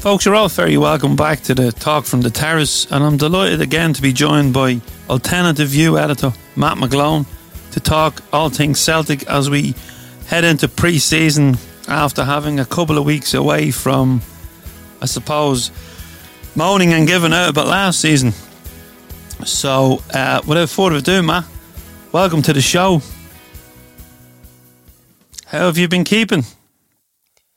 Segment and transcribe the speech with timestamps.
[0.00, 3.60] Folks, you're all very welcome back to the Talk from the Terrace, and I'm delighted
[3.60, 7.26] again to be joined by Alternative View editor Matt McGlone
[7.72, 9.74] to talk all things Celtic as we
[10.26, 14.22] head into pre season after having a couple of weeks away from,
[15.02, 15.70] I suppose,
[16.56, 18.32] moaning and giving out about last season.
[19.44, 21.44] So, uh, without further ado, Matt,
[22.10, 23.02] welcome to the show.
[25.44, 26.44] How have you been keeping?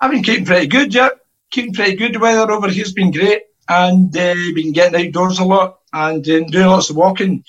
[0.01, 1.07] I've been keeping pretty good, yeah.
[1.53, 2.13] Keeping pretty good.
[2.15, 6.49] The weather over here's been great, and uh, been getting outdoors a lot and doing
[6.51, 7.43] lots of walking.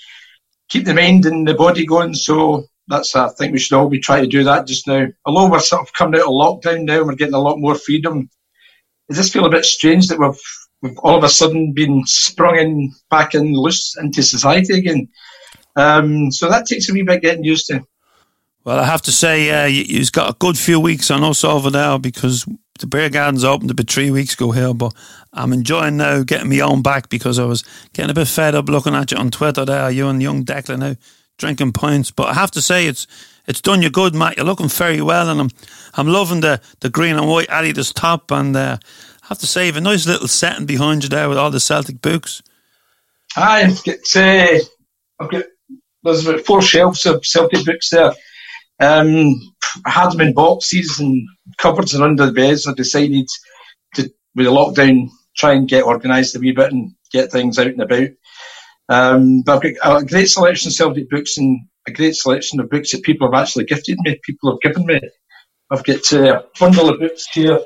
[0.69, 2.13] Keep the mind and the body going.
[2.13, 5.07] So that's I think we should all be trying to do that just now.
[5.25, 7.73] Although we're sort of coming out of lockdown now, and we're getting a lot more
[7.73, 8.29] freedom.
[9.09, 10.39] It just feel a bit strange that we've
[10.83, 15.09] we've all of a sudden been sprung in back in loose into society again.
[15.75, 17.81] Um, so that takes a wee bit getting used to.
[18.63, 21.43] Well, I have to say, uh, you, you've got a good few weeks on us
[21.43, 22.47] over there because
[22.79, 24.93] the beer garden's opened about three weeks ago here, but
[25.33, 27.63] I'm enjoying now getting me own back because I was
[27.93, 30.79] getting a bit fed up looking at you on Twitter there, you and young Declan
[30.79, 30.95] now
[31.37, 32.11] drinking pints.
[32.11, 33.07] But I have to say, it's
[33.47, 34.37] it's done you good, Matt.
[34.37, 35.49] You're looking very well, and I'm
[35.93, 38.77] I'm loving the, the green and white Adidas top, and uh,
[39.23, 41.59] I have to say, you've a nice little setting behind you there with all the
[41.59, 42.41] Celtic books.
[43.37, 44.59] Aye, I've uh,
[45.19, 45.45] I've got
[46.03, 48.13] there's about four shelves of Celtic books there.
[48.79, 49.33] Um,
[49.85, 51.27] I had them in boxes and
[51.57, 52.67] cupboards and under the beds.
[52.67, 53.27] I decided
[53.95, 54.03] to,
[54.35, 57.81] with the lockdown, try and get organised a wee bit and get things out and
[57.81, 58.09] about.
[58.87, 62.69] Um, but I've got a great selection of Celtic books and a great selection of
[62.69, 64.99] books that people have actually gifted me, people have given me.
[65.71, 67.59] I've got uh, a bundle of books here.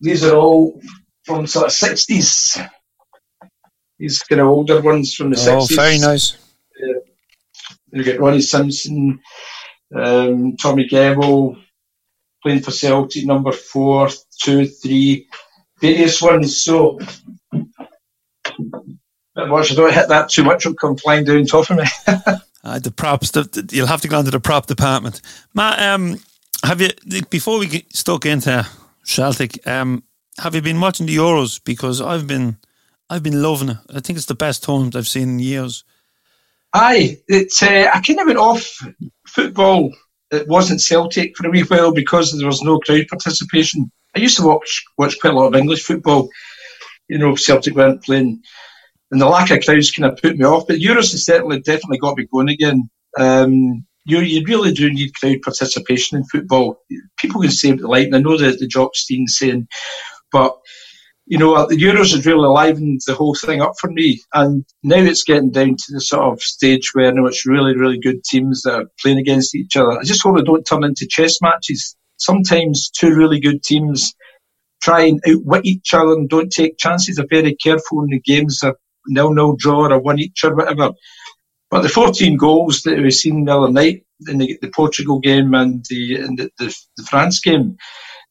[0.00, 0.80] These are all
[1.24, 2.68] from sort of 60s.
[3.98, 5.76] These kind of older ones from the Oh, 60s.
[5.76, 6.36] very nice.
[7.92, 9.20] You get Ronnie Simpson,
[9.94, 11.56] um, Tommy Gemmell,
[12.42, 14.08] playing for Celtic, number four,
[14.42, 15.28] two, three,
[15.80, 16.60] various ones.
[16.62, 16.98] So,
[19.34, 21.84] but watch, I don't hit that too much, it'll come flying down top of me.
[22.64, 25.20] Uh, the props, the, the- you'll have to go into the prop department.
[25.52, 26.16] Matt, um,
[26.62, 26.90] have you,
[27.28, 28.64] before we get stuck into
[29.02, 30.04] Celtic, um,
[30.38, 31.60] have you been watching the Euros?
[31.64, 32.58] Because I've been,
[33.10, 33.78] I've been loving it.
[33.92, 35.82] I think it's the best tournament I've seen in years.
[36.74, 38.66] Aye, it's, uh, I kind of went off
[39.26, 39.92] football.
[40.30, 43.90] It wasn't Celtic for a wee while because there was no crowd participation.
[44.16, 46.28] I used to watch watch quite a lot of English football.
[47.08, 48.40] You know, Celtic weren't playing,
[49.10, 50.66] and the lack of crowds kind of put me off.
[50.66, 52.88] But Euros has certainly definitely got me going again.
[53.18, 56.82] Um, you you really do need crowd participation in football.
[57.18, 59.68] People can say what they like, and I know that the Jock Stein saying,
[60.30, 60.56] but
[61.26, 64.20] you know, the Euros has really livened the whole thing up for me.
[64.34, 67.76] And now it's getting down to the sort of stage where you know, it's really,
[67.76, 69.92] really good teams that are playing against each other.
[69.92, 71.96] I just hope they don't turn into chess matches.
[72.18, 74.12] Sometimes two really good teams
[74.82, 77.16] try and outwit each other and don't take chances.
[77.16, 78.74] They're very careful in the games, a
[79.06, 80.90] nil-nil draw or one each or whatever.
[81.70, 85.54] But the 14 goals that we've seen the other night in the, the Portugal game
[85.54, 87.76] and the, the, the, the France game,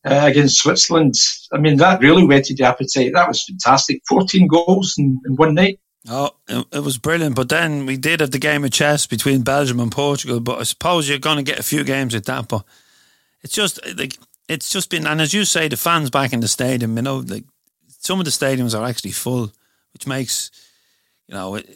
[0.06, 1.16] uh, against Switzerland.
[1.54, 3.12] I mean, that really whetted the appetite.
[3.14, 4.02] That was fantastic.
[4.08, 5.80] 14 goals in, in one night.
[6.10, 7.36] Oh, it, was brilliant.
[7.36, 10.40] But then we did have the game of chess between Belgium and Portugal.
[10.40, 12.48] But I suppose you're going to get a few games at that.
[12.48, 12.64] But
[13.44, 14.18] it's just like
[14.48, 16.96] it's just been, and as you say, the fans back in the stadium.
[16.96, 17.44] You know, like
[17.88, 19.52] some of the stadiums are actually full,
[19.94, 20.50] which makes
[21.28, 21.70] you know it.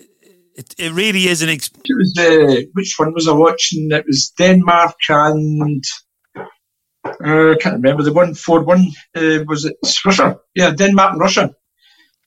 [0.56, 1.50] It, it really is an.
[1.50, 3.92] Ex- it was uh, which one was I watching?
[3.92, 5.84] It was Denmark and
[7.06, 8.88] uh, I can't remember the one four one.
[9.16, 9.76] Uh, was it
[10.06, 10.38] Russia?
[10.56, 11.56] Yeah, Denmark and Russia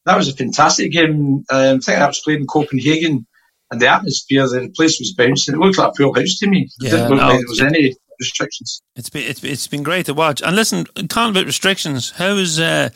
[0.08, 1.44] that was a fantastic game.
[1.50, 3.26] Um, I think that was played in Copenhagen,
[3.70, 5.54] and the atmosphere, the place was bouncing.
[5.54, 6.68] It looked like a full house to me.
[6.80, 8.82] Yeah, it didn't look no, like there was any restrictions.
[8.96, 10.40] It's been it's, it's been great to watch.
[10.42, 12.58] And listen, talking about restrictions, how is?
[12.58, 12.88] Uh,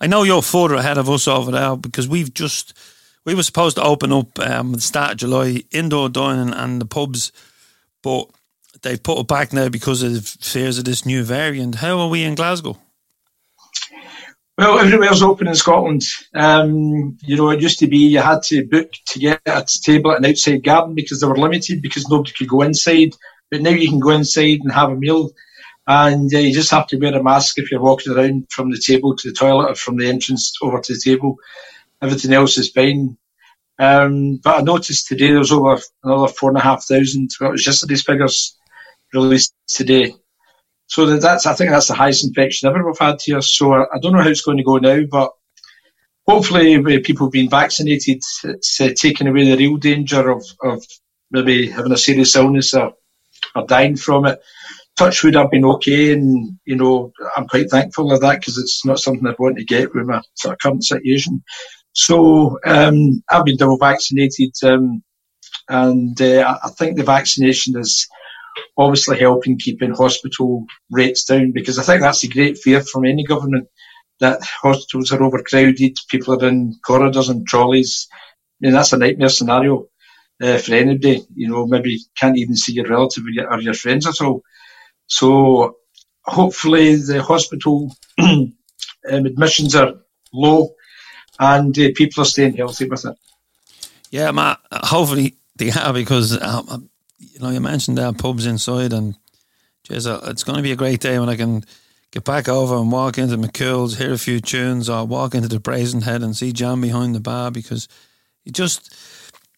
[0.00, 2.78] I know you're further ahead of us over there because we've just
[3.24, 6.86] we were supposed to open up um, the start of July indoor dining and the
[6.86, 7.32] pubs,
[8.02, 8.30] but
[8.80, 11.76] they put it back now because of fears of this new variant.
[11.76, 12.78] How are we in Glasgow?
[14.58, 16.02] Well, everywhere's open in Scotland.
[16.34, 20.12] Um, you know, it used to be you had to book to get a table
[20.12, 23.14] at an outside garden because they were limited because nobody could go inside.
[23.50, 25.30] But now you can go inside and have a meal,
[25.86, 28.78] and uh, you just have to wear a mask if you're walking around from the
[28.78, 31.36] table to the toilet or from the entrance over to the table.
[32.02, 33.16] Everything else is fine.
[33.78, 37.30] Um, but I noticed today there was over another four and a half thousand.
[37.40, 38.56] Well, it was yesterday's figures
[39.12, 40.14] released today.
[40.86, 43.40] So that's I think that's the highest infection ever we've had here.
[43.40, 45.30] So I don't know how it's going to go now, but
[46.26, 50.84] hopefully with people being vaccinated, it's uh, taking away the real danger of, of
[51.30, 52.92] maybe having a serious illness or,
[53.54, 54.40] or dying from it.
[54.98, 58.98] Touchwood, I've been okay, and you know I'm quite thankful of that because it's not
[58.98, 61.42] something I'd want to get with my sort of current situation.
[61.94, 65.02] So um, I've been double vaccinated, um,
[65.70, 68.06] and uh, I think the vaccination is
[68.76, 73.24] obviously helping keeping hospital rates down because I think that's a great fear from any
[73.24, 73.68] government
[74.20, 78.06] that hospitals are overcrowded, people are in corridors and trolleys.
[78.12, 78.14] I
[78.60, 79.88] mean, that's a nightmare scenario
[80.40, 81.26] uh, for anybody.
[81.34, 84.42] You know, maybe can't even see your relative or your, or your friends at all.
[85.06, 85.76] So
[86.24, 88.54] hopefully the hospital um,
[89.04, 89.94] admissions are
[90.32, 90.74] low
[91.40, 93.16] and uh, people are staying healthy with it.
[94.10, 96.90] Yeah, Matt, hopefully they are because um,
[97.22, 99.16] you know, you mentioned there pubs inside, and
[99.84, 101.64] geez, uh, it's going to be a great day when I can
[102.10, 105.60] get back over and walk into McCool's, hear a few tunes, or walk into the
[105.60, 107.88] Brazen Head and see Jam behind the bar because
[108.44, 108.94] it just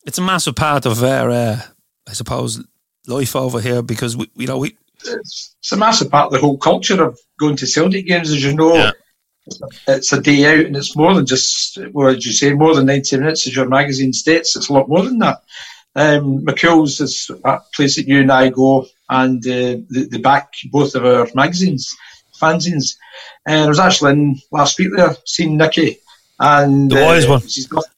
[0.07, 1.61] it's a massive part of our, uh,
[2.07, 2.63] I suppose,
[3.07, 4.77] life over here because we, you know, we.
[5.05, 8.43] It's, it's a massive part of the whole culture of going to Celtic games, as
[8.43, 8.75] you know.
[8.75, 8.91] Yeah.
[9.87, 12.55] It's a day out, and it's more than just what did you say?
[12.55, 14.57] More than ninety minutes, as your magazine states.
[14.57, 15.43] It's a lot more than that.
[15.97, 20.53] Um, McCool's is a place that you and I go, and uh, the, the back
[20.71, 21.95] both of our magazines,
[22.41, 22.97] fanzines.
[23.47, 25.99] And uh, I was actually in last week there, seeing Nicky,
[26.41, 27.43] and the wise uh, one.
[27.43, 27.91] It's his, birthday,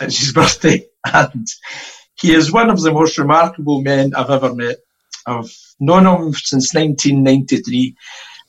[0.00, 1.46] it's his birthday, and
[2.14, 4.76] he is one of the most remarkable men I've ever met.
[5.26, 7.96] I've known him since 1993,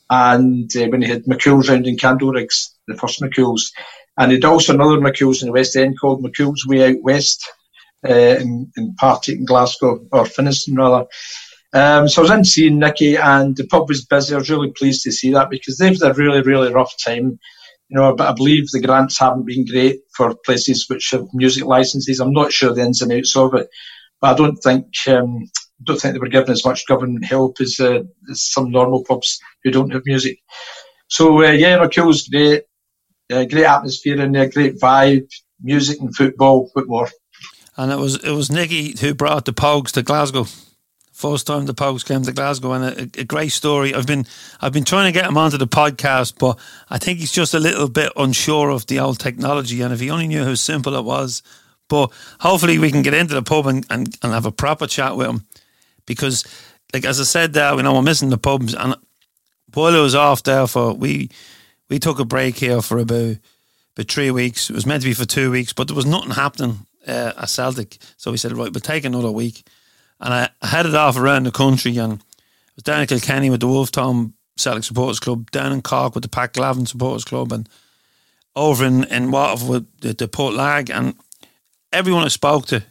[0.08, 3.70] and uh, when he had McCool's round in Candleriggs, the first McCool's,
[4.16, 7.46] and he'd also another McCool's in the West End called McCool's Way Out West
[8.08, 11.06] uh, in, in Partick in Glasgow, or Finnieston rather.
[11.74, 14.34] Um, so I was in seeing Nicky, and the pub was busy.
[14.34, 17.38] I was really pleased to see that because they've had a really, really rough time.
[17.90, 21.64] You know, but I believe the grants haven't been great for places which have music
[21.64, 22.20] licenses.
[22.20, 23.68] I'm not sure the ins and outs of it,
[24.20, 25.48] but I don't think um,
[25.84, 29.38] don't think they were given as much government help as, uh, as some normal pubs
[29.62, 30.38] who don't have music.
[31.08, 32.64] So uh, yeah, McCool's great,
[33.32, 35.28] uh, great atmosphere in there, great vibe,
[35.62, 36.70] music and football.
[36.74, 37.08] What more?
[37.78, 40.46] And it was it was Nicky who brought the Pogues to Glasgow.
[41.12, 43.94] First time the Pogues came to Glasgow, and a, a, great story.
[43.94, 44.26] I've been
[44.60, 46.58] I've been trying to get him onto the podcast, but
[46.90, 49.80] I think he's just a little bit unsure of the old technology.
[49.80, 51.42] And if he only knew how simple it was,
[51.88, 55.16] but hopefully we can get into the pub and, and, and have a proper chat
[55.16, 55.46] with him,
[56.04, 56.44] because
[56.92, 58.96] like as I said there, you know we're missing the pubs, and
[59.72, 61.30] while I was off there for we
[61.88, 63.36] we took a break here for about
[63.96, 64.68] about three weeks.
[64.68, 67.48] It was meant to be for two weeks, but there was nothing happening uh, at
[67.48, 67.98] Celtic.
[68.16, 69.66] So we said, right, we'll take another week.
[70.20, 73.68] And I, headed off around the country and I was down in Kilkenny with the
[73.68, 77.68] Wolfe Tone Celtic Supporters Club, down in Cork with the Packglavin Supporters Club, and
[78.54, 80.90] over in, in Waterford with the, the Portlague.
[80.90, 81.14] And
[81.92, 82.82] everyone I spoke to,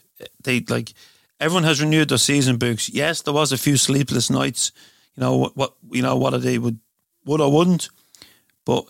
[0.44, 0.94] they like,
[1.40, 2.90] everyone has renewed their season books.
[2.90, 4.72] Yes, there was a few sleepless nights.
[5.16, 5.58] You know what?
[5.58, 6.80] what you know what they would
[7.26, 7.90] would or wouldn't,
[8.66, 8.86] but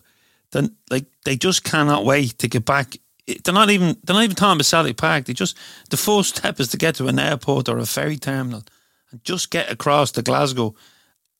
[0.51, 4.35] then like they just cannot wait to get back they're not even they're not even
[4.35, 5.25] talking about Celtic Park.
[5.25, 5.57] They just
[5.89, 8.63] the first step is to get to an airport or a ferry terminal
[9.11, 10.75] and just get across to Glasgow.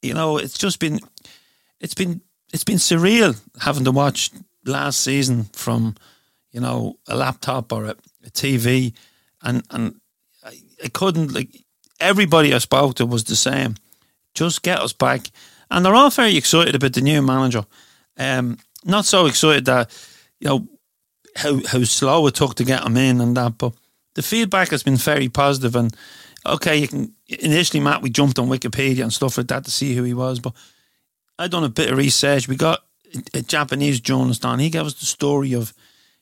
[0.02, 1.00] You know, it's just been
[1.80, 2.22] it's been
[2.54, 4.32] it's been surreal having to watch
[4.66, 5.96] last season from
[6.52, 8.94] you know a laptop or a, a TV,
[9.42, 9.96] and and
[10.44, 11.64] I, I couldn't like
[12.00, 13.76] everybody I spoke to was the same.
[14.34, 15.32] Just get us back,
[15.72, 17.66] and they're all very excited about the new manager.
[18.18, 19.90] Um, not so excited that
[20.40, 20.68] you know
[21.38, 23.74] how how slow it took to get him in and that, but
[24.16, 25.76] the feedback has been very positive.
[25.76, 25.96] And
[26.46, 29.96] okay, you can initially, Matt, we jumped on Wikipedia and stuff like that to see
[29.96, 30.54] who he was, but
[31.38, 32.48] I done a bit of research.
[32.48, 32.84] We got
[33.34, 34.60] a Japanese journalist on.
[34.60, 35.74] He gave us the story of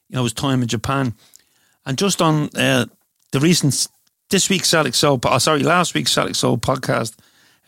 [0.10, 1.14] you know his time in Japan,
[1.86, 2.86] and just on uh,
[3.32, 3.88] the recent
[4.30, 7.16] this week's Celtic Soul, oh, sorry, last week's Celtic Soul podcast,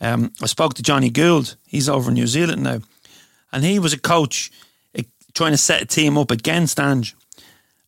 [0.00, 1.56] um, I spoke to Johnny Gould.
[1.66, 2.80] He's over in New Zealand now,
[3.52, 4.50] and he was a coach
[4.98, 5.02] uh,
[5.34, 7.16] trying to set a team up against Ange,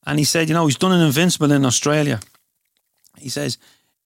[0.07, 2.21] and he said, you know, he's done an invincible in Australia.
[3.19, 3.59] He says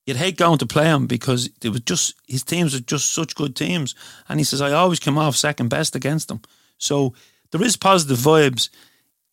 [0.06, 3.34] you'd hate going to play him because it was just his teams are just such
[3.34, 3.94] good teams,
[4.28, 6.40] and he says I always come off second best against them.
[6.78, 7.14] So
[7.50, 8.70] there is positive vibes.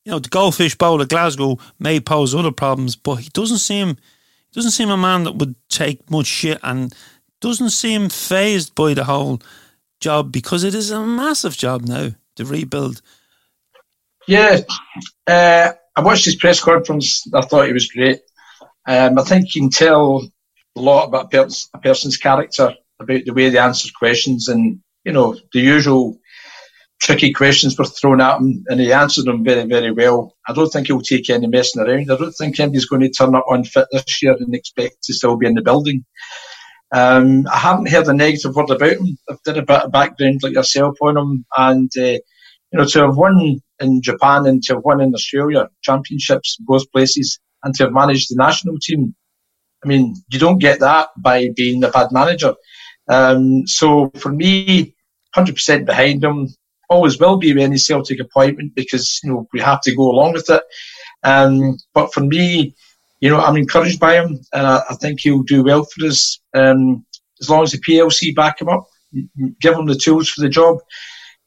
[0.06, 3.98] You know, the Goldfish Bowl at Glasgow may pose other problems, but he doesn't seem
[4.54, 6.94] doesn't seem a man that would take much shit and
[7.40, 9.42] doesn't seem phased by the whole
[10.00, 13.02] job because it is a massive job now to rebuild.
[14.28, 14.60] Yeah,
[15.28, 17.26] uh, I watched his press conference.
[17.34, 18.22] I thought he was great.
[18.88, 20.28] Um, I think you can tell
[20.76, 21.34] a lot about
[21.74, 26.18] a person's character, about the way they answer questions, and you know the usual
[27.02, 30.36] tricky questions were thrown at him, and he answered them very, very well.
[30.48, 32.12] I don't think he'll take any messing around.
[32.12, 35.36] I don't think anybody's going to turn up unfit this year and expect to still
[35.36, 36.06] be in the building.
[36.94, 39.18] Um, I haven't heard a negative word about him.
[39.30, 42.20] I've done a bit of background like yourself on him, and uh,
[42.72, 46.92] you know to have won in Japan and to have won in Australia championships both
[46.92, 49.16] places, and to have managed the national team.
[49.84, 52.54] I mean, you don't get that by being a bad manager.
[53.10, 54.96] Um, so for me,
[55.36, 56.48] 100% behind him
[56.90, 60.34] always will be with any Celtic appointment because you know we have to go along
[60.34, 60.64] with it.
[61.24, 62.76] Um, but for me,
[63.22, 66.40] you know, I'm encouraged by him, and I, I think he'll do well for us
[66.54, 67.06] um,
[67.40, 68.86] as long as the PLC back him up,
[69.60, 70.78] give him the tools for the job.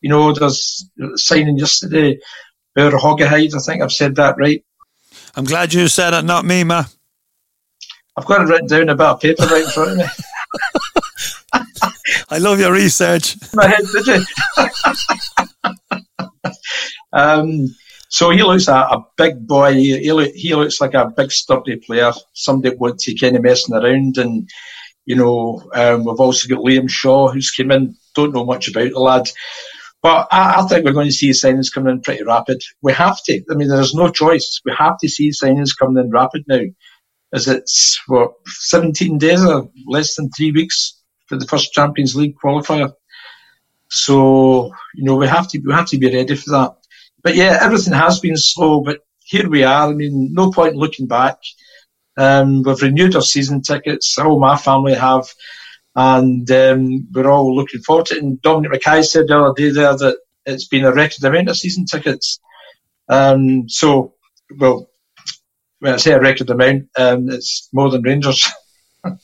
[0.05, 2.19] You know, there's signing yesterday,
[2.75, 3.55] Bear Hogahide.
[3.55, 4.63] I think I've said that right.
[5.35, 6.85] I'm glad you said it, not me, ma.
[8.15, 10.05] I've got it written down a bit of paper right in front of me.
[12.29, 13.37] I love your research.
[13.55, 14.25] My head, did you?
[17.15, 17.75] um,
[18.11, 19.73] so he looks a, a big boy.
[19.73, 22.13] He, he, looks like a big sturdy player.
[22.35, 24.19] Somebody would take any messing around.
[24.19, 24.51] And
[25.07, 27.97] you know, um, we've also got Liam Shaw who's come in.
[28.15, 29.31] Don't know much about the lad.
[30.05, 32.63] But I, I, think we're going to see signings coming in pretty rapid.
[32.83, 33.43] We have to.
[33.51, 34.61] I mean, there's no choice.
[34.63, 36.61] We have to see signings coming in rapid now.
[37.33, 42.37] As it's what 17 days or less than three weeks for the first Champions League
[42.37, 42.93] qualifier.
[43.89, 46.77] So you know we have to we have to be ready for that.
[47.23, 49.89] But yeah, everything has been slow, but here we are.
[49.89, 51.39] I mean, no point looking back.
[52.19, 54.19] Um, we've renewed our season tickets.
[54.19, 55.33] All my family have,
[55.97, 58.23] and um, we're all looking forward to it.
[58.23, 61.57] And Dominic McKay said the other day there that it's been a record amount of
[61.57, 62.41] season tickets.
[63.09, 64.15] Um, so,
[64.59, 64.89] well,
[65.79, 68.49] when I say a record amount, um, it's more than Rangers.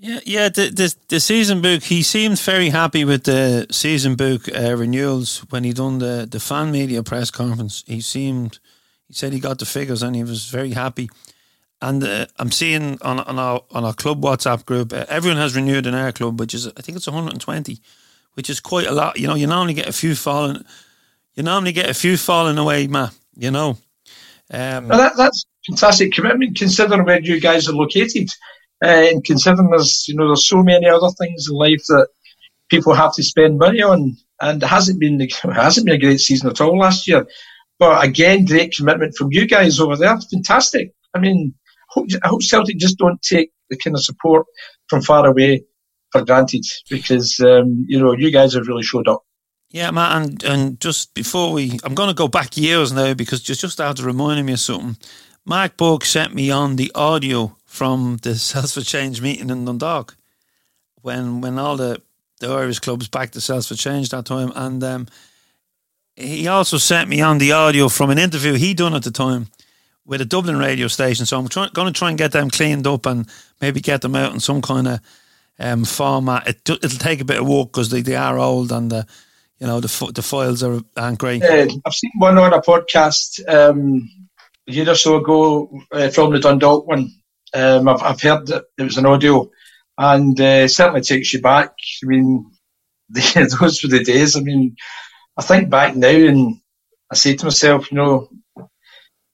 [0.00, 0.48] Yeah, yeah.
[0.48, 1.82] The, the, the season book.
[1.82, 6.38] He seemed very happy with the season book uh, renewals when he done the the
[6.38, 7.82] fan media press conference.
[7.86, 8.60] He seemed.
[9.08, 11.10] He said he got the figures and he was very happy.
[11.80, 15.54] And uh, I'm seeing on on our on our club WhatsApp group, uh, everyone has
[15.54, 17.78] renewed in our club, which is I think it's 120,
[18.34, 19.18] which is quite a lot.
[19.18, 20.64] You know, you normally get a few falling.
[21.34, 23.10] You normally get a few falling away, ma.
[23.36, 23.78] You know.
[24.50, 28.28] Um, that, that's fantastic commitment considering where you guys are located.
[28.82, 32.08] Uh, and considering there's, you know, there's so many other things in life that
[32.68, 36.20] people have to spend money on, and it hasn't been, it hasn't been a great
[36.20, 37.26] season at all last year.
[37.78, 40.18] But again, great commitment from you guys over there.
[40.32, 40.92] Fantastic.
[41.14, 41.54] I mean,
[41.96, 44.46] I hope Celtic just don't take the kind of support
[44.88, 45.64] from far away
[46.10, 49.24] for granted because, um, you know, you guys have really showed up.
[49.70, 53.42] Yeah, Matt, and, and just before we, I'm going to go back years now because
[53.42, 54.96] just, just after reminding me of something,
[55.44, 60.16] Mark Burke sent me on the audio from the Celts for Change meeting in Dundalk
[61.02, 62.00] when when all the,
[62.40, 64.52] the Irish clubs backed the Celts for Change that time.
[64.54, 65.06] And um,
[66.16, 69.48] he also sent me on the audio from an interview he done at the time
[70.08, 71.26] with a Dublin radio station.
[71.26, 73.28] So I'm going to try and get them cleaned up and
[73.60, 75.00] maybe get them out in some kind of
[75.58, 76.48] um, format.
[76.48, 79.06] It, will take a bit of work because they, they are old and the
[79.60, 81.42] you know the the files are aren't great.
[81.42, 84.08] Uh, I've seen one on a podcast um,
[84.68, 87.12] a year or so ago uh, from the Dundalk one
[87.54, 89.50] um, I've, I've heard that it was an audio,
[89.96, 91.72] and uh, certainly takes you back.
[92.02, 92.50] I mean,
[93.08, 94.36] the, those were the days.
[94.36, 94.76] I mean,
[95.36, 96.60] I think back now, and
[97.10, 98.28] I say to myself, you know,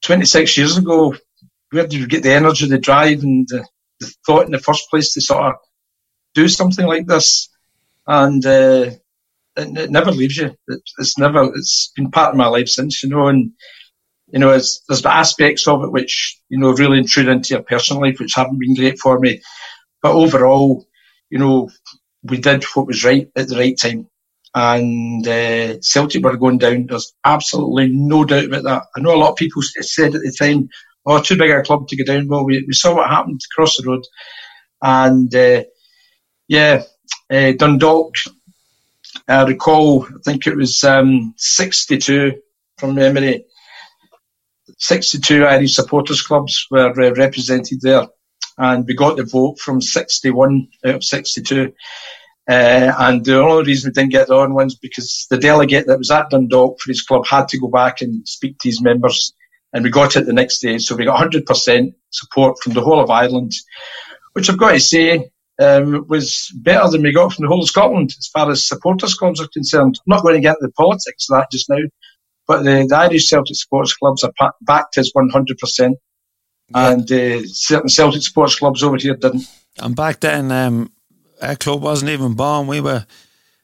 [0.05, 1.15] 26 years ago,
[1.71, 3.67] where did you get the energy, the drive, and the,
[4.01, 5.55] the thought in the first place to sort of
[6.35, 7.49] do something like this?
[8.07, 8.91] And uh,
[9.57, 10.55] it, it, never leaves you.
[10.69, 11.45] It, it's never.
[11.55, 13.53] It's been part of my life since, you know, and
[14.29, 18.19] you know, there's aspects of it which you know really intrude into your personal life,
[18.21, 19.41] which haven't been great for me.
[20.03, 20.85] But overall,
[21.31, 21.71] you know,
[22.23, 24.09] we did what was right at the right time.
[24.55, 26.87] And uh, Celtic were going down.
[26.87, 28.83] There's absolutely no doubt about that.
[28.97, 30.69] I know a lot of people said at the time,
[31.07, 32.29] oh, too big a club to go down.
[32.29, 34.05] Well, we, we saw what happened across the road.
[34.83, 35.65] And uh,
[36.47, 36.85] yeah,
[37.31, 38.15] uh, Dundalk,
[39.27, 42.35] I recall, I think it was um, 62
[42.79, 43.45] from memory.
[44.79, 48.07] 62 Irish supporters clubs were uh, represented there
[48.59, 51.73] and we got the vote from 61 out of 62.
[52.49, 55.99] Uh, and the only reason we didn't get the other ones because the delegate that
[55.99, 59.33] was at Dundalk for his club had to go back and speak to his members,
[59.73, 60.79] and we got it the next day.
[60.79, 63.53] So we got 100% support from the whole of Ireland,
[64.35, 67.69] which I've got to say um, was better than we got from the whole of
[67.69, 69.99] Scotland as far as supporters clubs are concerned.
[70.01, 71.79] I'm not going to get into the politics of that just now,
[72.47, 75.95] but the, the Irish Celtic Sports Clubs are backed as 100%
[76.73, 79.45] and uh, certain Celtic sports clubs over here didn't.
[79.79, 80.93] And back then, um,
[81.49, 82.67] our club wasn't even born.
[82.67, 83.07] We were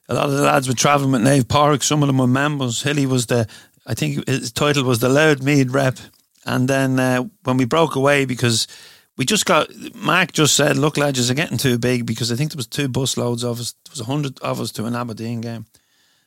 [0.09, 1.83] a lot of the lads were travelling with Naomh Pádraig.
[1.83, 2.81] Some of them were members.
[2.81, 3.47] Hilly was the,
[3.87, 5.99] I think his title was the Louth Meath rep.
[6.45, 8.67] And then uh, when we broke away, because
[9.15, 12.51] we just got Mark just said, "Look, lads, are getting too big." Because I think
[12.51, 13.73] there was two bus loads of us.
[13.85, 15.65] There was a hundred of us to an Aberdeen game.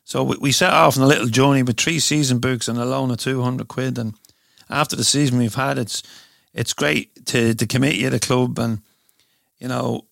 [0.04, 2.84] So we, we set off on a little journey with three season books and a
[2.84, 3.98] loan of two hundred quid.
[3.98, 4.14] And
[4.70, 6.02] after the season we've had, it's
[6.52, 8.80] it's great to to commit you to the club, and
[9.58, 10.06] you know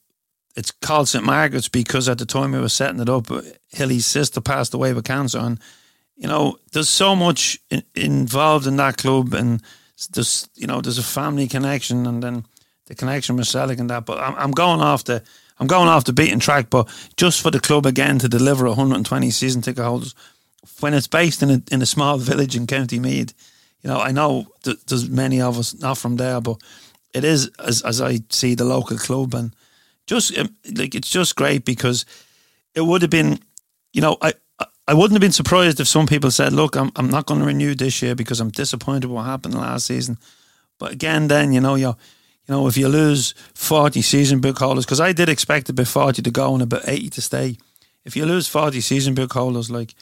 [0.54, 3.28] it's called St Margaret's because at the time we were setting it up,
[3.68, 5.58] Hilly's sister passed away with cancer, and
[6.16, 9.62] you know there's so much in, involved in that club, and
[10.12, 12.44] there's you know there's a family connection, and then
[12.86, 14.04] the connection with Selig and that.
[14.04, 15.22] But I'm, I'm going off the
[15.58, 19.30] I'm going off the beaten track, but just for the club again to deliver 120
[19.30, 20.14] season ticket holders
[20.80, 23.34] when it's based in a in a small village in County Meath,
[23.82, 26.60] you know, I know th- there's many of us not from there, but
[27.14, 29.54] it is as as I see the local club and
[30.06, 32.04] just um, like it's just great because
[32.74, 33.38] it would have been,
[33.92, 34.34] you know, I
[34.88, 37.46] I wouldn't have been surprised if some people said, "Look, I'm I'm not going to
[37.46, 40.18] renew this year because I'm disappointed with what happened last season."
[40.78, 44.84] But again, then you know you you know if you lose forty season book holders,
[44.84, 47.56] because I did expect about forty to go and about eighty to stay.
[48.04, 49.94] If you lose forty season book holders, like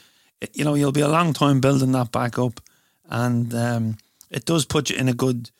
[0.54, 2.60] you know, you'll be a long time building that back up
[3.10, 3.98] and um,
[4.30, 5.50] it does put you in a good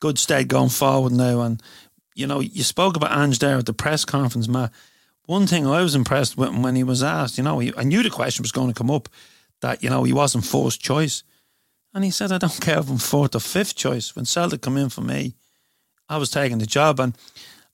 [0.00, 1.40] good stead going forward now.
[1.40, 1.62] And
[2.16, 4.72] you know, you spoke about Ange there at the press conference, Matt.
[5.26, 8.02] One thing I was impressed with when he was asked, you know, he, I knew
[8.02, 9.08] the question was going to come up
[9.60, 11.22] that you know he wasn't forced choice,
[11.92, 14.76] and he said, "I don't care if I'm fourth or fifth choice." When Celtic come
[14.76, 15.34] in for me,
[16.08, 17.16] I was taking the job, and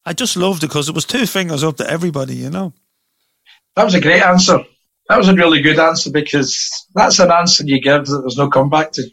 [0.04, 2.72] I just loved it because it was two fingers up to everybody, you know.
[3.76, 4.58] That was a great answer.
[5.08, 8.48] That was a really good answer because that's an answer you give that there's no
[8.48, 9.08] comeback to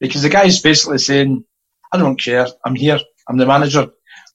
[0.00, 1.44] because the guy's basically saying,
[1.92, 2.98] I don't care, I'm here,
[3.28, 3.88] I'm the manager.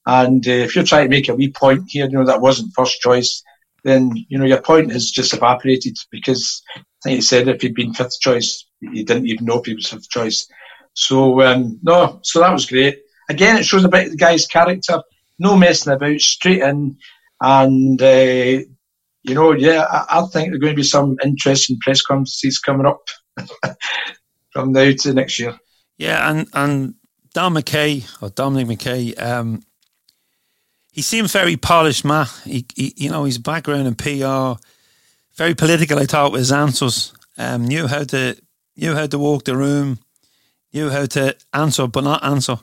[0.06, 2.74] And uh, if you're trying to make a wee point here, you know, that wasn't
[2.74, 3.42] first choice,
[3.84, 6.62] then, you know, your point has just evaporated because
[7.06, 9.88] I he said if he'd been fifth choice, he didn't even know if he was
[9.88, 10.46] fifth choice.
[10.94, 12.98] So, um, no, so that was great.
[13.28, 15.02] Again, it shows a bit of the guy's character,
[15.38, 16.96] no messing about, straight in.
[17.40, 18.64] And, uh,
[19.22, 22.58] you know, yeah, I, I think there are going to be some interesting press conferences
[22.58, 23.00] coming up
[24.52, 25.58] from now to next year.
[25.96, 26.94] Yeah, and and
[27.32, 29.62] Don McKay or Dominic McKay, um,
[30.94, 32.30] he seemed very polished, Matt.
[32.44, 34.60] He, he, you know, his background in PR,
[35.34, 35.98] very political.
[35.98, 38.36] I thought with his answers, um, knew how to
[38.76, 39.98] knew how to walk the room,
[40.72, 42.58] knew how to answer but not answer.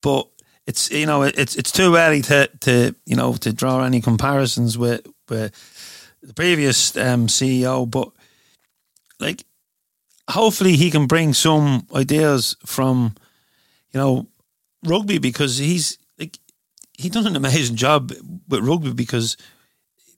[0.00, 0.28] But
[0.64, 4.78] it's you know it's it's too early to to you know to draw any comparisons
[4.78, 5.52] with with
[6.22, 7.90] the previous um, CEO.
[7.90, 8.12] But
[9.18, 9.44] like
[10.30, 13.16] hopefully he can bring some ideas from,
[13.92, 14.28] you know,
[14.84, 15.98] rugby because he's
[17.02, 18.12] he does an amazing job
[18.48, 19.36] with rugby because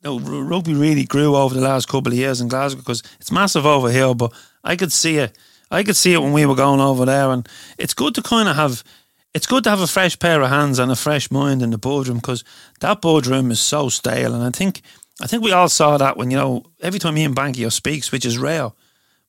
[0.03, 3.33] you know rugby really grew over the last couple of years in Glasgow because it's
[3.33, 5.37] massive over here, but I could see it.
[5.71, 8.49] I could see it when we were going over there, and it's good to kind
[8.49, 8.85] of have.
[9.33, 11.79] It's good to have a fresh pair of hands and a fresh mind in the
[11.79, 12.45] boardroom because
[12.79, 14.83] that boardroom is so stale, and I think
[15.21, 18.27] I think we all saw that when you know every time Ian Bankier speaks, which
[18.27, 18.71] is rare,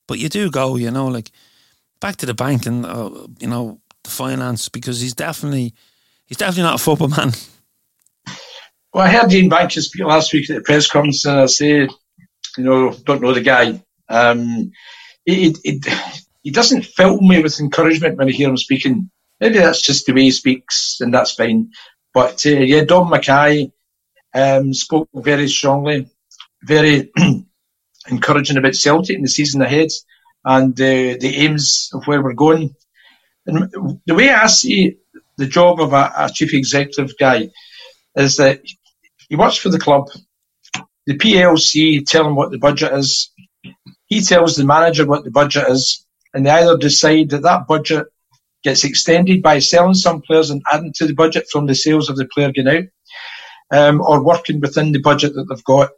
[0.07, 1.31] but you do go, you know, like
[1.99, 5.73] back to the bank and uh, you know the finance because he's definitely
[6.25, 7.31] he's definitely not a football man.
[8.93, 11.87] Well, I heard Dean Bankers speak last week at the press conference, and I say,
[12.57, 13.83] you know, don't know the guy.
[14.07, 14.71] Um,
[15.25, 15.81] he, he,
[16.43, 19.09] he doesn't fill me with encouragement when I hear him speaking.
[19.39, 21.71] maybe that's just the way he speaks, and that's fine.
[22.13, 23.71] But uh, yeah, Dom McKay
[24.33, 26.07] um, spoke very strongly,
[26.63, 27.11] very
[28.07, 29.89] encouraging about Celtic in the season ahead
[30.45, 32.75] and uh, the aims of where we're going.
[33.47, 34.97] And the way I see
[35.37, 37.49] the job of a, a chief executive guy
[38.15, 38.61] is that
[39.29, 40.09] he works for the club.
[41.05, 43.31] The PLC tell him what the budget is.
[44.07, 48.07] He tells the manager what the budget is, and they either decide that that budget
[48.63, 52.17] gets extended by selling some players and adding to the budget from the sales of
[52.17, 52.83] the player going out,
[53.77, 55.89] um, or working within the budget that they've got.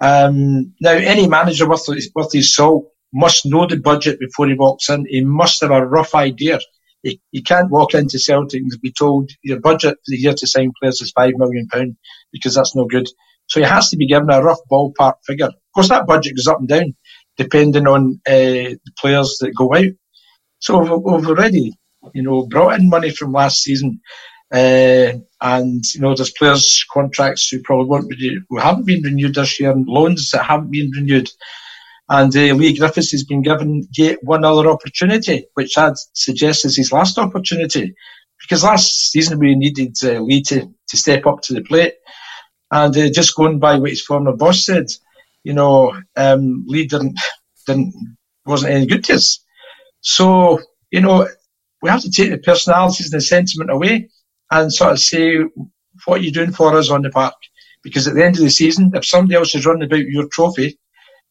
[0.00, 4.88] Um, now, any manager worth, worth his salt must know the budget before he walks
[4.88, 5.06] in.
[5.08, 6.58] He must have a rough idea.
[7.02, 10.46] He, he can't walk into Celtic and be told your budget for the year to
[10.46, 11.96] sign players is five million pound
[12.32, 13.08] because that's no good.
[13.46, 15.46] So he has to be given a rough ballpark figure.
[15.46, 16.94] Of course, that budget goes up and down
[17.36, 19.92] depending on uh, the players that go out.
[20.58, 21.72] So we've, we've already,
[22.14, 24.00] you know, brought in money from last season.
[24.52, 29.34] Uh, and you know, there's players' contracts who probably won't be, who haven't been renewed
[29.34, 31.28] this year, and loans that haven't been renewed.
[32.12, 36.76] And uh, Leigh Griffiths has been given yet one other opportunity, which I'd suggest is
[36.76, 37.94] his last opportunity,
[38.38, 41.94] because last season we needed uh, Leigh to, to step up to the plate.
[42.70, 44.88] And uh, just going by what his former boss said,
[45.42, 47.18] you know, um, Leigh didn't,
[47.66, 47.94] didn't,
[48.44, 49.42] wasn't any good to us.
[50.02, 51.26] So, you know,
[51.80, 54.10] we have to take the personalities and the sentiment away
[54.50, 55.38] and sort of say,
[56.04, 57.36] what are you doing for us on the park?
[57.82, 60.78] Because at the end of the season, if somebody else is running about your trophy,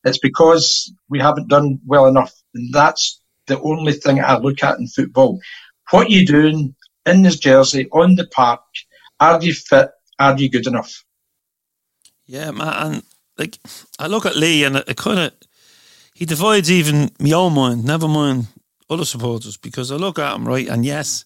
[0.04, 2.34] it's because we haven't done well enough.
[2.54, 5.40] And that's the only thing I look at in football.
[5.92, 8.62] What you doing in this jersey, on the park?
[9.20, 9.90] Are you fit?
[10.20, 11.04] Are you good enough?
[12.26, 12.74] Yeah, man.
[12.74, 13.04] And
[13.38, 13.60] like,
[14.00, 15.34] I look at Leigh and it kind of,
[16.14, 18.48] he divides even my own mind, never mind
[18.90, 21.26] other supporters, because I look at him, right, and yes,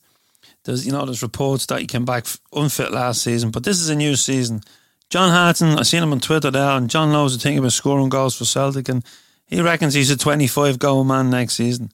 [0.63, 3.89] there's, you know, there's reports that he came back unfit last season, but this is
[3.89, 4.61] a new season.
[5.09, 8.09] John Hartson, I seen him on Twitter there, and John knows the thing about scoring
[8.09, 9.03] goals for Celtic, and
[9.45, 11.91] he reckons he's a 25 goal man next season.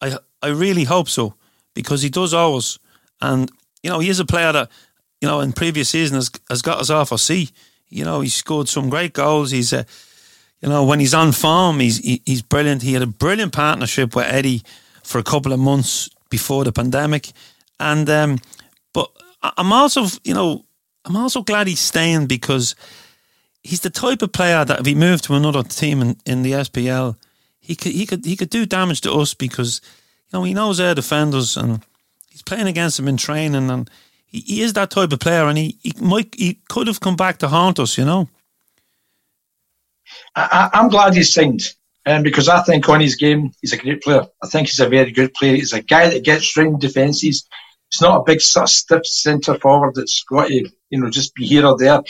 [0.00, 1.34] I I really hope so
[1.74, 2.78] because he does always,
[3.20, 3.50] and
[3.82, 4.70] you know he is a player that
[5.20, 7.50] you know in previous season has, has got us off a sea.
[7.88, 9.50] You know he scored some great goals.
[9.50, 9.84] He's a
[10.60, 12.82] you know when he's on form, he's he, he's brilliant.
[12.82, 14.62] He had a brilliant partnership with Eddie
[15.02, 17.32] for a couple of months before the pandemic,
[17.78, 18.38] and um,
[18.92, 19.10] but
[19.42, 20.64] I'm also you know
[21.04, 22.74] I'm also glad he's staying because
[23.62, 26.52] he's the type of player that if he moved to another team in, in the
[26.52, 27.16] SPL,
[27.60, 29.80] he could he could he could do damage to us because
[30.30, 31.84] you know he knows our defenders and
[32.30, 33.88] he's playing against them in training and
[34.26, 37.16] he, he is that type of player and he, he might he could have come
[37.16, 38.28] back to haunt us, you know.
[40.34, 41.62] I, am glad he's signed.
[42.04, 44.26] Um, because I think on his game, he's a great player.
[44.42, 45.54] I think he's a very good player.
[45.54, 47.46] He's a guy that gets round defences.
[47.92, 51.34] He's not a big sort of stiff centre forward that's got to, you know, just
[51.34, 52.02] be here or there.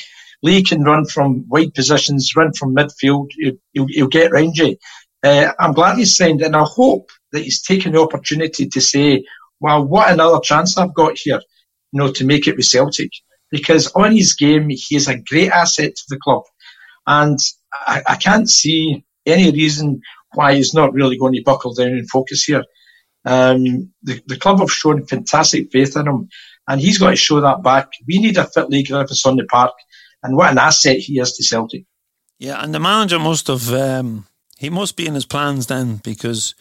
[0.43, 3.29] Leigh can run from wide positions, run from midfield.
[3.37, 4.77] He'll, he'll, he'll get you.
[5.23, 9.25] Uh, I'm glad he's signed, and I hope that he's taken the opportunity to say,
[9.61, 11.41] "Well, what another chance I've got here,
[11.93, 13.11] you know, to make it with Celtic."
[13.51, 16.43] Because on his game, he is a great asset to the club,
[17.07, 17.39] and
[17.73, 20.01] I, I can't see any reason
[20.35, 22.65] why he's not really going to buckle down and focus here.
[23.25, 26.29] Um, the, the club have shown fantastic faith in him,
[26.69, 27.89] and he's got to show that back.
[28.07, 29.73] We need a fit Leigh Griffiths on the park,
[30.23, 31.85] and what an asset he is to Celtic.
[32.39, 34.27] Yeah, and the manager must have, um,
[34.59, 36.55] he must be in his plans then because,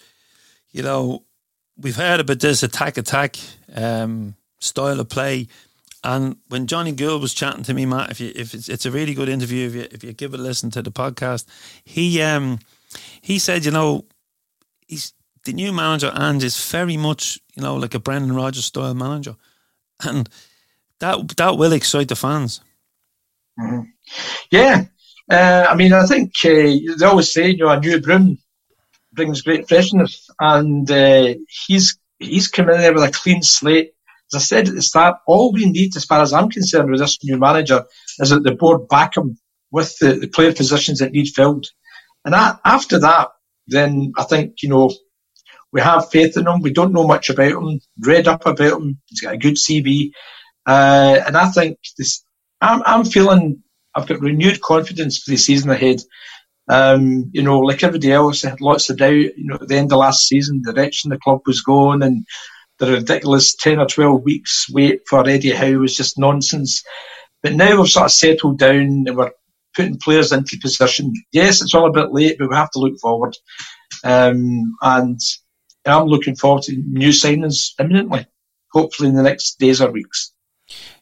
[0.71, 1.23] you know,
[1.77, 3.37] we've heard about this attack attack
[3.73, 5.47] um, style of play.
[6.03, 8.91] And when Johnny Gould was chatting to me, Matt, if you if it's, it's a
[8.91, 11.45] really good interview, if you if you give a listen to the podcast,
[11.83, 12.59] he um
[13.21, 14.05] he said, you know,
[14.87, 15.13] he's
[15.45, 19.35] the new manager and is very much, you know, like a Brendan Rodgers style manager.
[20.03, 20.29] And
[20.99, 22.61] that that will excite the fans.
[23.59, 23.81] Mm-hmm.
[24.51, 24.85] Yeah.
[25.29, 28.37] Uh, I mean, I think uh, they always say, you know, a new broom
[29.13, 30.29] brings great freshness.
[30.39, 33.91] And uh, he's he's coming in there with a clean slate.
[34.33, 36.99] As I said at the start, all we need, as far as I'm concerned, with
[36.99, 37.83] this new manager
[38.19, 39.37] is that the board back him
[39.71, 41.65] with the, the player positions that need filled.
[42.23, 43.29] And that, after that,
[43.67, 44.93] then I think, you know,
[45.71, 46.61] we have faith in him.
[46.61, 47.79] We don't know much about him.
[47.99, 48.99] Read up about him.
[49.07, 50.11] He's got a good CV,
[50.65, 52.23] uh, and I think this.
[52.61, 53.63] I'm, I'm feeling
[53.95, 56.01] I've got renewed confidence for the season ahead.
[56.67, 59.11] Um, you know, like everybody else, I had lots of doubt.
[59.11, 62.25] You know, at the end of last season, the direction the club was going, and
[62.79, 66.83] the ridiculous ten or twelve weeks wait for Eddie Howe was just nonsense.
[67.41, 69.31] But now we've sort of settled down and we're
[69.75, 71.13] putting players into position.
[71.31, 73.35] Yes, it's all a bit late, but we have to look forward.
[74.03, 75.19] Um, and
[75.85, 78.25] I'm looking forward to new signings imminently.
[78.71, 80.31] hopefully in the next days or weeks.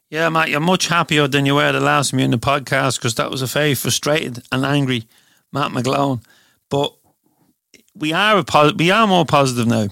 [0.10, 2.98] Yeah, Matt, you're much happier than you were the last time you in the podcast
[2.98, 5.04] because that was a very frustrated and angry
[5.54, 6.24] Matt McGlone.
[6.70, 6.96] But
[7.96, 9.88] we are a we are more positive now.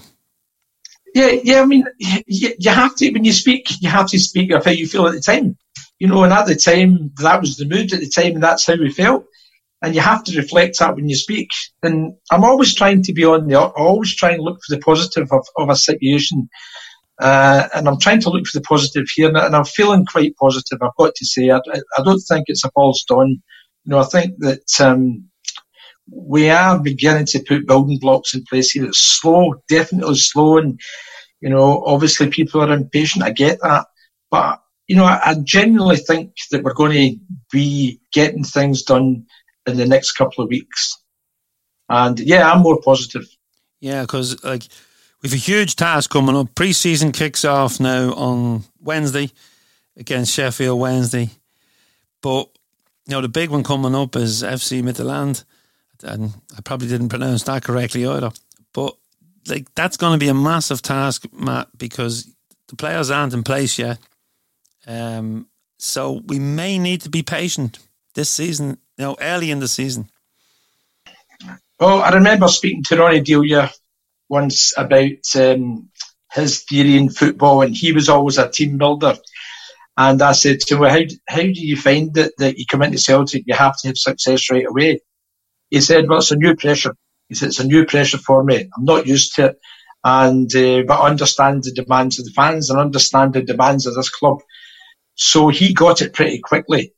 [1.14, 1.60] Yeah, yeah.
[1.60, 4.72] I mean, you, you have to when you speak, you have to speak of how
[4.72, 5.56] you feel at the time.
[6.00, 8.66] You know, and at the time, that was the mood at the time, and that's
[8.66, 9.26] how we felt.
[9.80, 11.48] And you have to reflect that when you speak.
[11.82, 15.28] And I'm always trying to be on the, always trying to look for the positive
[15.30, 16.48] of, of a situation.
[17.20, 20.78] Uh, and I'm trying to look for the positive here, and I'm feeling quite positive.
[20.82, 23.40] I've got to say, I, I don't think it's a false dawn.
[23.84, 25.28] You know, I think that um,
[26.10, 28.86] we are beginning to put building blocks in place here.
[28.86, 30.78] It's slow, definitely slow, and
[31.40, 33.24] you know, obviously people are impatient.
[33.24, 33.86] I get that,
[34.30, 37.16] but you know, I, I genuinely think that we're going to
[37.52, 39.26] be getting things done
[39.68, 40.96] in the next couple of weeks.
[41.88, 43.26] And yeah, I'm more positive.
[43.80, 44.64] Yeah, because like
[45.22, 46.54] we've a huge task coming up.
[46.54, 49.30] Pre-season kicks off now on Wednesday
[49.96, 51.30] against Sheffield Wednesday,
[52.22, 52.48] but
[53.06, 55.44] you know the big one coming up is FC Midtjylland,
[56.02, 58.32] and I probably didn't pronounce that correctly either.
[58.72, 58.96] But
[59.48, 62.28] like that's going to be a massive task, Matt, because
[62.68, 63.98] the players aren't in place yet.
[64.86, 67.78] Um, so we may need to be patient
[68.14, 70.10] this season, you know, early in the season.
[71.80, 73.72] Well, I remember speaking to Ronny Deila
[74.28, 75.88] once about um,
[76.32, 79.16] his theory in football, and he was always a team builder.
[79.96, 82.82] And I said to him, well, how, how do you find it that you come
[82.82, 85.00] into Celtic, you have to have success right away?
[85.70, 86.94] he said, well, it's a new pressure.
[87.28, 88.68] He said, it's a new pressure for me.
[88.76, 89.58] I'm not used to it.
[90.04, 93.94] And, uh, but I understand the demands of the fans and understand the demands of
[93.94, 94.38] this club.
[95.14, 96.94] So he got it pretty quickly.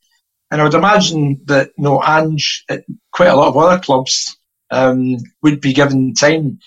[0.51, 4.37] And I would imagine that, you know, Ange at quite a lot of other clubs,
[4.71, 6.59] um, would be given time.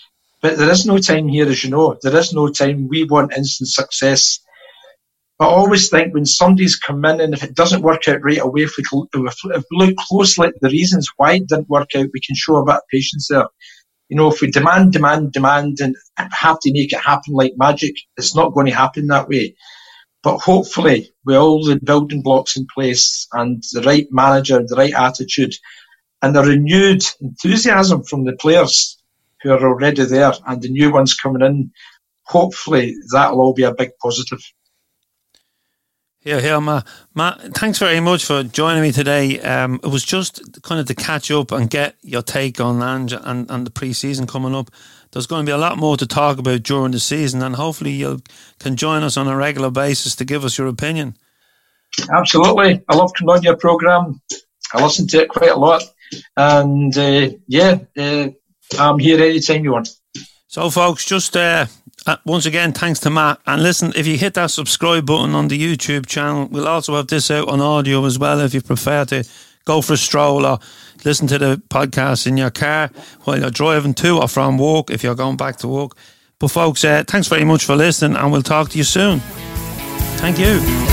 [0.42, 1.98] But there is no time here, as you know.
[2.02, 2.88] There is no time.
[2.88, 4.40] We want instant success.
[5.40, 8.62] I always think when somebody's come in and if it doesn't work out right away,
[8.62, 12.22] if we, if we look closely at the reasons why it didn't work out, we
[12.22, 13.48] can show a bit of patience there.
[14.10, 17.96] You know, if we demand, demand, demand and have to make it happen like magic,
[18.16, 19.56] it's not going to happen that way.
[20.24, 24.94] But hopefully, with all the building blocks in place and the right manager, the right
[24.94, 25.54] attitude,
[26.22, 28.98] and the renewed enthusiasm from the players
[29.42, 31.72] who are already there and the new ones coming in,
[32.24, 34.40] hopefully that'll all be a big positive.
[36.22, 36.88] Yeah, yeah, Matt.
[37.14, 39.42] Matt, thanks very much for joining me today.
[39.42, 43.12] Um, it was just kind of to catch up and get your take on Ange
[43.12, 44.72] and, and the pre-season coming up.
[45.14, 47.92] There's going to be a lot more to talk about during the season, and hopefully
[47.92, 48.22] you
[48.60, 51.16] can join us on a regular basis to give us your opinion.
[52.12, 52.84] Absolutely.
[52.90, 54.20] I love coming on your programme.
[54.74, 55.84] I listen to it quite a lot.
[56.36, 58.30] And uh, yeah, uh,
[58.80, 59.90] I'm here anytime you want.
[60.48, 61.68] So, folks, just uh,
[62.08, 63.40] uh, once again, thanks to Matt.
[63.46, 67.08] And listen, if you hit that subscribe button on the YouTube channel, we'll also have
[67.08, 69.24] this out on audio as well if you prefer to
[69.66, 70.60] go for a stroll or
[71.06, 72.90] listen to the podcast in your car
[73.24, 75.98] while you're driving to or from work if you're going back to work.
[76.40, 79.20] But, folks, uh, thanks very much for listening and we'll talk to you soon.
[80.20, 80.93] Thank you.